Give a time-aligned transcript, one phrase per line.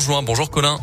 [0.00, 0.22] rejoint.
[0.22, 0.78] Bonjour Colin.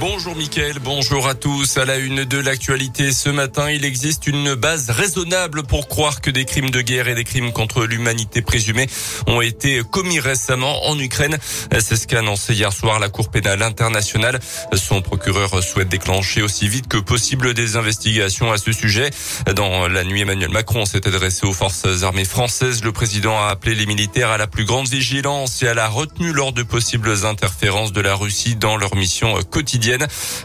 [0.00, 1.76] Bonjour Mickaël, bonjour à tous.
[1.76, 6.30] À la une de l'actualité ce matin, il existe une base raisonnable pour croire que
[6.30, 8.86] des crimes de guerre et des crimes contre l'humanité présumés
[9.26, 11.36] ont été commis récemment en Ukraine.
[11.80, 14.38] C'est ce qu'a annoncé hier soir la Cour pénale internationale.
[14.74, 19.10] Son procureur souhaite déclencher aussi vite que possible des investigations à ce sujet.
[19.56, 22.84] Dans la nuit, Emmanuel Macron s'est adressé aux forces armées françaises.
[22.84, 26.32] Le président a appelé les militaires à la plus grande vigilance et à la retenue
[26.32, 29.87] lors de possibles interférences de la Russie dans leur mission quotidienne.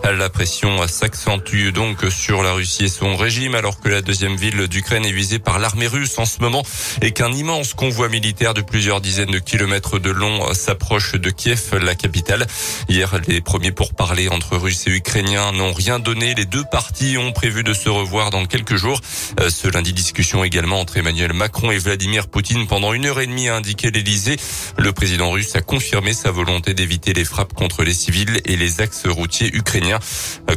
[0.03, 4.67] La pression s'accentue donc sur la Russie et son régime alors que la deuxième ville
[4.67, 6.63] d'Ukraine est visée par l'armée russe en ce moment
[7.01, 11.77] et qu'un immense convoi militaire de plusieurs dizaines de kilomètres de long s'approche de Kiev,
[11.81, 12.47] la capitale.
[12.87, 16.35] Hier, les premiers pourparlers entre Russes et Ukrainiens n'ont rien donné.
[16.35, 19.01] Les deux parties ont prévu de se revoir dans quelques jours.
[19.41, 23.27] Euh, ce lundi, discussion également entre Emmanuel Macron et Vladimir Poutine pendant une heure et
[23.27, 24.37] demie, a indiqué l'Elysée.
[24.77, 28.79] Le président russe a confirmé sa volonté d'éviter les frappes contre les civils et les
[28.79, 29.99] axes routiers ukrainien.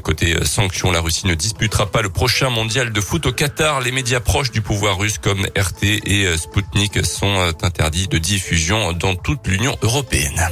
[0.03, 3.81] Côté euh, sanctions, la Russie ne disputera pas le prochain mondial de foot au Qatar.
[3.81, 8.19] Les médias proches du pouvoir russe comme RT et euh, Sputnik sont euh, interdits de
[8.19, 10.49] diffusion dans toute l'Union européenne.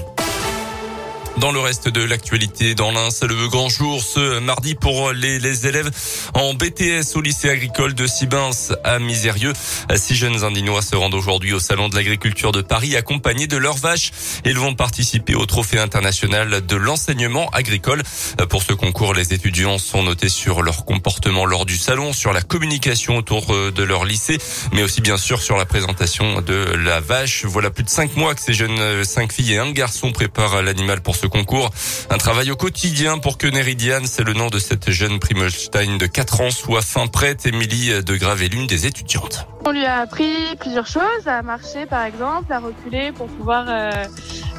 [1.38, 5.40] Dans le reste de l'actualité, dans l'Ain, c'est le grand jour ce mardi pour les,
[5.40, 5.90] les, élèves
[6.32, 8.50] en BTS au lycée agricole de Sibins
[8.84, 9.52] à Misérieux.
[9.96, 13.76] Six jeunes Indinois se rendent aujourd'hui au Salon de l'agriculture de Paris accompagnés de leurs
[13.76, 14.12] vaches.
[14.44, 18.04] Ils vont participer au trophée international de l'enseignement agricole.
[18.48, 22.42] Pour ce concours, les étudiants sont notés sur leur comportement lors du salon, sur la
[22.42, 24.38] communication autour de leur lycée,
[24.72, 27.44] mais aussi bien sûr sur la présentation de la vache.
[27.44, 31.02] Voilà plus de cinq mois que ces jeunes cinq filles et un garçon préparent l'animal
[31.02, 31.70] pour ce concours.
[32.10, 36.06] Un travail au quotidien pour que Neridiane, c'est le nom de cette jeune Primolstein de
[36.06, 37.46] 4 ans, soit fin prête.
[37.46, 39.46] Émilie de Grave l'une des étudiantes.
[39.66, 43.90] On lui a appris plusieurs choses, à marcher par exemple, à reculer pour pouvoir euh,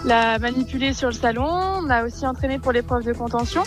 [0.03, 1.47] la manipuler sur le salon.
[1.47, 3.63] On a aussi entraîné pour l'épreuve de contention,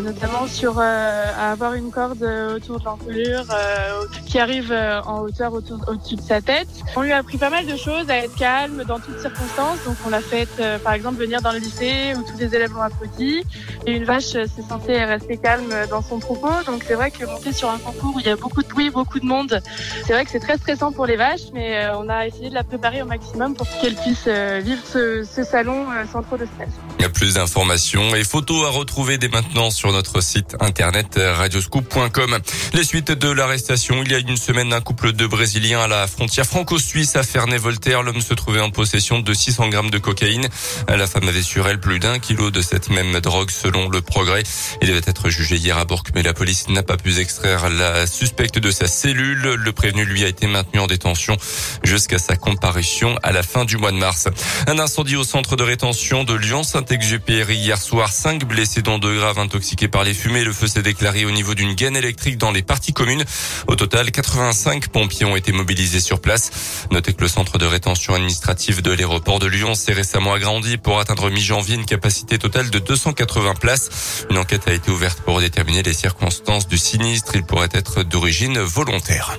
[0.00, 2.22] notamment sur euh, avoir une corde
[2.54, 6.68] autour de l'encolure euh, qui arrive euh, en hauteur au-dessus de sa tête.
[6.96, 9.84] On lui a appris pas mal de choses, à être calme dans toutes circonstances.
[9.84, 10.48] Donc on l'a fait
[10.82, 13.42] par exemple venir dans le lycée où tous les élèves l'ont applaudi.
[13.86, 16.50] Et une vache, c'est censé rester calme dans son troupeau.
[16.66, 18.90] Donc c'est vrai que monter sur un concours où il y a beaucoup de bruit,
[18.90, 19.60] beaucoup de monde,
[20.06, 22.64] c'est vrai que c'est très stressant pour les vaches, mais on a essayé de la
[22.64, 26.70] préparer au maximum pour qu'elle puisse vivre ce, ce salon sans trop de stress.
[26.98, 31.18] Il y a plus d'informations et photos à retrouver dès maintenant sur notre site internet
[31.18, 32.38] radioscoop.com.
[32.72, 36.06] Les suites de l'arrestation il y a une semaine d'un couple de Brésiliens à la
[36.06, 38.02] frontière franco-suisse à Ferney-Voltaire.
[38.02, 40.46] L'homme se trouvait en possession de 600 grammes de cocaïne.
[40.88, 44.44] La femme avait sur elle plus d'un kilo de cette même drogue selon le progrès.
[44.80, 48.06] Il devait être jugé hier à Bourg, mais la police n'a pas pu extraire la
[48.06, 49.54] suspecte de sa cellule.
[49.54, 51.36] Le prévenu lui a été maintenu en détention
[51.82, 54.28] jusqu'à sa comparution à la fin du mois de mars.
[54.66, 58.12] Un incendie au centre de rétention de Lyon-Saint-Exupéry hier soir.
[58.12, 60.44] Cinq blessés dont deux graves intoxiqués par les fumées.
[60.44, 63.24] Le feu s'est déclaré au niveau d'une gaine électrique dans les parties communes.
[63.66, 66.86] Au total, 85 pompiers ont été mobilisés sur place.
[66.90, 71.00] Notez que le centre de rétention administrative de l'aéroport de Lyon s'est récemment agrandi pour
[71.00, 74.26] atteindre mi-janvier une capacité totale de 280 places.
[74.28, 77.34] Une enquête a été ouverte pour déterminer les circonstances du sinistre.
[77.34, 79.38] Il pourrait être d'origine volontaire.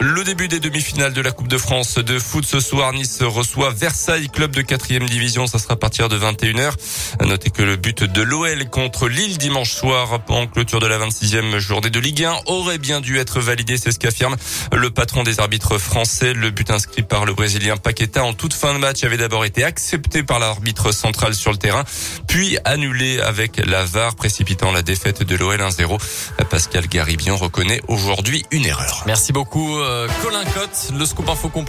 [0.00, 2.92] Le début des demi-finales de la Coupe de France de foot ce soir.
[2.92, 5.46] Nice reçoit Versailles, club de quatrième division.
[5.46, 6.72] Ça sera à partir de 21h.
[7.24, 11.58] Notez que le but de l'OL contre Lille dimanche soir en clôture de la 26e
[11.58, 13.78] journée de Ligue 1 aurait bien dû être validé.
[13.78, 14.36] C'est ce qu'affirme
[14.72, 16.34] le patron des arbitres français.
[16.34, 19.64] Le but inscrit par le Brésilien Paqueta en toute fin de match avait d'abord été
[19.64, 21.84] accepté par l'arbitre central sur le terrain,
[22.26, 25.98] puis annulé avec la VAR, précipitant la défaite de l'OL 1-0.
[26.50, 29.04] Pascal Garibian reconnaît aujourd'hui une erreur.
[29.06, 29.83] Merci beaucoup.
[30.22, 31.62] Colin Cotte, le scoop info complet.